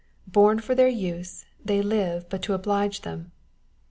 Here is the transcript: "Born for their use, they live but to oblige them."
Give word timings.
"Born 0.27 0.59
for 0.59 0.73
their 0.73 0.87
use, 0.87 1.45
they 1.63 1.83
live 1.83 2.27
but 2.27 2.41
to 2.41 2.55
oblige 2.55 3.01
them." 3.01 3.31